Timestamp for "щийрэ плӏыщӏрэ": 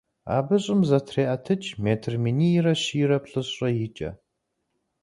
2.81-3.69